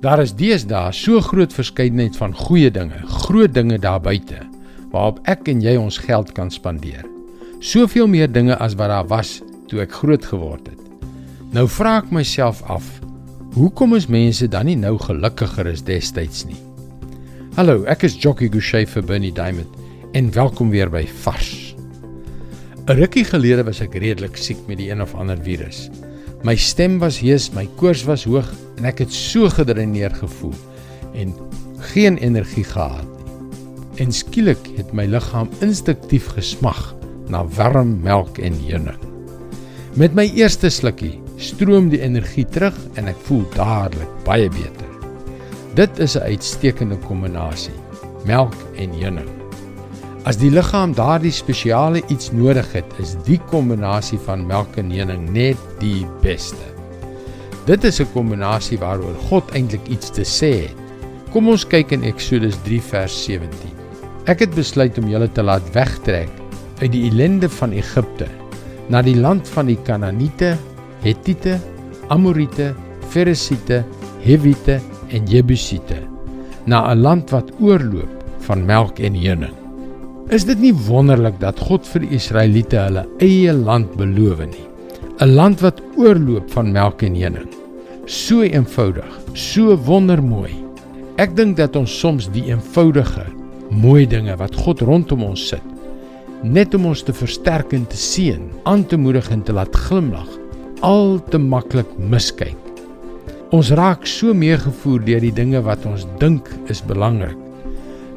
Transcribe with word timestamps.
Daar 0.00 0.22
is 0.22 0.30
deesdae 0.32 0.94
so 0.96 1.20
groot 1.20 1.52
verskeidenheid 1.52 2.14
van 2.16 2.32
goeie 2.32 2.70
dinge, 2.72 3.02
groot 3.26 3.52
dinge 3.52 3.76
daar 3.78 4.00
buite 4.00 4.38
waarop 4.90 5.18
ek 5.28 5.46
en 5.52 5.60
jy 5.62 5.76
ons 5.78 6.00
geld 6.02 6.32
kan 6.34 6.48
spandeer. 6.50 7.04
Soveel 7.62 8.08
meer 8.10 8.30
dinge 8.32 8.56
as 8.64 8.72
wat 8.80 8.88
daar 8.90 9.10
was 9.10 9.36
toe 9.68 9.82
ek 9.84 9.92
groot 10.00 10.24
geword 10.24 10.70
het. 10.72 10.80
Nou 11.52 11.66
vra 11.68 11.98
ek 12.00 12.08
myself 12.16 12.62
af, 12.72 12.86
hoekom 13.54 13.92
is 13.98 14.08
mense 14.10 14.48
dan 14.50 14.66
nie 14.66 14.78
nou 14.80 14.96
gelukkiger 14.98 15.68
as 15.70 15.84
destyds 15.84 16.46
nie? 16.48 16.58
Hallo, 17.58 17.84
ek 17.84 18.08
is 18.08 18.16
Jockey 18.16 18.48
Gouchee 18.48 18.88
vir 18.88 19.04
Bernie 19.04 19.34
Diamond 19.36 19.76
en 20.16 20.32
welkom 20.34 20.72
weer 20.72 20.88
by 20.90 21.04
Vars. 21.20 21.76
'n 22.88 22.96
Rukkie 22.96 23.28
gelede 23.28 23.68
was 23.68 23.84
ek 23.84 24.00
redelik 24.00 24.40
siek 24.40 24.64
met 24.66 24.80
die 24.80 24.90
een 24.90 25.04
of 25.04 25.14
ander 25.14 25.36
virus. 25.36 25.90
My 26.42 26.56
stem 26.56 26.98
was 26.98 27.20
hees, 27.20 27.52
my 27.52 27.68
koors 27.76 28.08
was 28.08 28.24
hoog 28.24 28.48
en 28.80 28.88
ek 28.88 29.04
het 29.04 29.12
so 29.12 29.48
gedreineer 29.52 30.14
gevoel 30.16 30.56
en 31.12 31.34
geen 31.92 32.16
energie 32.16 32.64
gehad 32.64 33.04
nie. 33.04 33.18
En 34.00 34.12
skielik 34.16 34.62
het 34.78 34.94
my 34.96 35.04
liggaam 35.04 35.50
instinktief 35.60 36.30
gesmag 36.32 36.94
na 37.28 37.42
warm 37.58 37.98
melk 38.00 38.38
en 38.40 38.56
heuning. 38.64 38.96
Met 40.00 40.14
my 40.16 40.24
eerste 40.38 40.70
slukkie 40.72 41.18
stroom 41.36 41.90
die 41.92 42.00
energie 42.00 42.46
terug 42.48 42.76
en 42.96 43.10
ek 43.12 43.20
voel 43.28 43.44
dadelik 43.52 44.14
baie 44.24 44.48
beter. 44.48 44.88
Dit 45.76 45.98
is 45.98 46.16
'n 46.16 46.32
uitstekende 46.32 46.96
kombinasie, 46.96 47.76
melk 48.24 48.56
en 48.76 48.90
heuning. 48.96 49.28
As 50.24 50.36
die 50.36 50.50
liggaam 50.50 50.94
daardie 50.94 51.32
spesiale 51.32 52.02
iets 52.08 52.32
nodig 52.32 52.72
het, 52.72 52.84
is 52.98 53.16
die 53.24 53.40
kombinasie 53.50 54.18
van 54.18 54.46
melk 54.46 54.76
en 54.76 54.90
heuning 54.90 55.30
net 55.32 55.56
die 55.78 56.06
beste. 56.22 56.79
Dit 57.70 57.84
is 57.84 58.00
'n 58.02 58.12
kombinasie 58.12 58.78
waaroor 58.78 59.14
God 59.30 59.50
eintlik 59.54 59.86
iets 59.86 60.10
te 60.10 60.24
sê 60.26 60.50
het. 60.66 60.78
Kom 61.30 61.48
ons 61.48 61.66
kyk 61.66 61.92
in 61.92 62.02
Eksodus 62.02 62.56
3 62.64 62.80
vers 62.82 63.24
17. 63.24 63.70
Ek 64.26 64.40
het 64.42 64.54
besluit 64.54 64.98
om 64.98 65.06
julle 65.06 65.28
te 65.32 65.42
laat 65.42 65.62
wegtrek 65.72 66.28
uit 66.82 66.92
die 66.92 67.04
ellende 67.10 67.48
van 67.48 67.70
Egipte 67.72 68.26
na 68.88 69.02
die 69.02 69.14
land 69.14 69.48
van 69.48 69.66
die 69.66 69.78
Kanaaniete, 69.86 70.56
Hettiete, 71.02 71.60
Amoriete, 72.08 72.74
Ferisiete, 73.08 73.84
Hewiete 74.20 74.80
en 75.08 75.26
Jebusiete, 75.26 76.02
na 76.66 76.90
'n 76.90 76.98
land 76.98 77.30
wat 77.30 77.52
oorloop 77.60 78.24
van 78.40 78.66
melk 78.66 78.98
en 78.98 79.14
heuning. 79.14 79.54
Is 80.28 80.44
dit 80.44 80.58
nie 80.58 80.74
wonderlik 80.74 81.38
dat 81.40 81.60
God 81.60 81.86
vir 81.86 82.00
die 82.00 82.14
Israeliete 82.18 82.76
hulle 82.76 83.06
eie 83.18 83.52
land 83.52 83.94
beloof 83.96 84.38
nie? 84.38 84.66
'n 85.20 85.34
Land 85.34 85.60
wat 85.60 85.82
oorloop 85.96 86.50
van 86.50 86.72
melk 86.72 87.02
en 87.02 87.14
honing. 87.14 87.59
So 88.10 88.42
eenvoudig, 88.42 89.06
so 89.38 89.76
wondermooi. 89.86 90.50
Ek 91.22 91.36
dink 91.38 91.54
dat 91.60 91.76
ons 91.78 91.92
soms 91.94 92.26
die 92.34 92.48
eenvoudige, 92.48 93.22
mooi 93.70 94.02
dinge 94.10 94.34
wat 94.40 94.56
God 94.64 94.82
rondom 94.82 95.22
ons 95.28 95.44
sit, 95.52 95.68
net 96.42 96.74
om 96.74 96.88
ons 96.90 97.04
te 97.06 97.14
versterk 97.14 97.70
en 97.76 97.84
te 97.86 98.00
seën, 98.00 98.42
aan 98.66 98.82
te 98.90 98.98
moedig 98.98 99.30
en 99.30 99.44
te 99.46 99.54
laat 99.54 99.78
glimlag, 99.86 100.26
al 100.82 101.20
te 101.30 101.38
maklik 101.38 101.94
miskyk. 102.02 102.58
Ons 103.54 103.70
raak 103.78 104.10
so 104.10 104.34
meegevoer 104.34 105.06
deur 105.06 105.22
die 105.22 105.34
dinge 105.38 105.62
wat 105.62 105.86
ons 105.86 106.08
dink 106.18 106.50
is 106.66 106.82
belangrik 106.82 107.38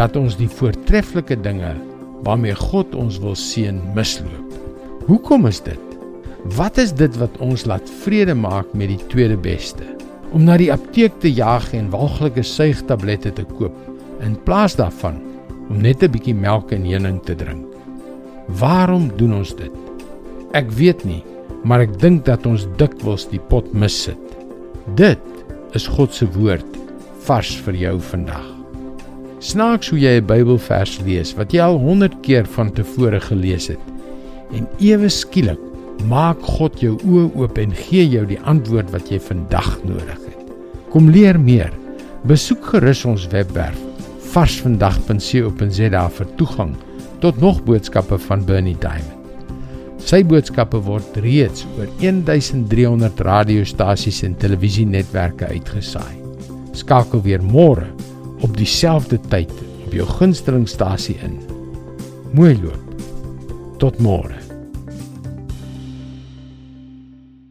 dat 0.00 0.16
ons 0.16 0.40
die 0.40 0.48
voortreffelike 0.48 1.36
dinge 1.44 1.76
waarmee 2.24 2.56
God 2.56 2.96
ons 2.96 3.20
wil 3.20 3.36
seën 3.36 3.76
misloop. 3.92 4.56
Hoekom 5.04 5.44
is 5.52 5.60
dit? 5.60 5.93
Wat 6.52 6.76
is 6.76 6.90
dit 6.92 7.14
wat 7.16 7.38
ons 7.40 7.62
laat 7.64 7.88
vrede 8.02 8.34
maak 8.36 8.74
met 8.76 8.90
die 8.92 9.00
tweede 9.08 9.36
beste? 9.40 9.86
Om 10.36 10.44
na 10.44 10.58
die 10.60 10.68
apteek 10.72 11.14
te 11.22 11.30
jaag 11.32 11.70
en 11.72 11.88
walglike 11.88 12.44
suigtablette 12.44 13.32
te 13.32 13.46
koop 13.48 13.72
in 14.20 14.36
plaas 14.44 14.76
daarvan 14.76 15.16
om 15.70 15.80
net 15.80 16.04
'n 16.04 16.12
bietjie 16.12 16.34
melk 16.34 16.72
en 16.72 16.84
heuning 16.84 17.22
te 17.24 17.34
drink. 17.34 17.64
Waarom 18.60 19.08
doen 19.16 19.34
ons 19.40 19.56
dit? 19.56 19.72
Ek 20.52 20.70
weet 20.70 21.04
nie, 21.04 21.24
maar 21.64 21.80
ek 21.80 21.98
dink 21.98 22.24
dat 22.24 22.46
ons 22.46 22.68
dikwels 22.76 23.26
die 23.30 23.40
pot 23.40 23.72
missit. 23.72 24.36
Dit 24.94 25.24
is 25.72 25.86
God 25.86 26.12
se 26.12 26.26
woord 26.26 26.76
vars 27.24 27.56
vir 27.56 27.74
jou 27.74 28.00
vandag. 28.00 28.44
Snaaks 29.38 29.88
hoe 29.88 29.98
jy 29.98 30.20
'n 30.20 30.26
Bybelvers 30.26 31.00
lees 31.00 31.34
wat 31.36 31.52
jy 31.52 31.60
al 31.60 31.78
100 31.78 32.20
keer 32.20 32.44
van 32.44 32.70
tevore 32.70 33.20
gelees 33.20 33.68
het. 33.68 33.80
En 34.52 34.68
ewe 34.78 35.08
skielik 35.08 35.73
maak 36.10 36.40
God 36.56 36.80
jou 36.82 36.96
oë 37.02 37.30
oop 37.40 37.58
en 37.62 37.74
gee 37.76 38.04
jou 38.08 38.24
die 38.28 38.40
antwoord 38.50 38.92
wat 38.94 39.10
jy 39.12 39.20
vandag 39.22 39.76
nodig 39.86 40.20
het. 40.28 40.54
Kom 40.92 41.10
leer 41.10 41.38
meer. 41.40 41.72
Besoek 42.28 42.72
gerus 42.72 43.04
ons 43.08 43.26
webwerf 43.32 43.80
varsvandag.co.za 44.34 46.06
vir 46.16 46.30
toegang 46.38 46.72
tot 47.22 47.38
nog 47.40 47.60
boodskappe 47.66 48.18
van 48.26 48.42
Bernie 48.46 48.76
Diamond. 48.82 49.20
Sy 50.04 50.20
boodskappe 50.28 50.80
word 50.84 51.16
reeds 51.24 51.64
oor 51.78 51.88
1300 52.02 53.22
radiostasies 53.24 54.20
en 54.26 54.36
televisienetwerke 54.36 55.48
uitgesaai. 55.54 56.20
Skakel 56.76 57.22
weer 57.24 57.40
môre 57.40 57.88
op 58.44 58.58
dieselfde 58.58 59.20
tyd 59.32 59.52
op 59.86 59.96
jou 59.96 60.08
gunstelingstasie 60.18 61.16
in. 61.24 61.38
Mooi 62.36 62.52
loop. 62.60 62.80
Tot 63.80 63.96
môre. 64.02 64.43